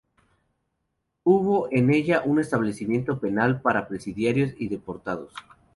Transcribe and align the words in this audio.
Hubo 1.23 1.67
en 1.71 1.93
ella 1.93 2.23
un 2.25 2.39
establecimiento 2.39 3.19
penal 3.19 3.61
para 3.61 3.87
presidiarios 3.87 4.51
y 4.57 4.67
deportados. 4.67 5.31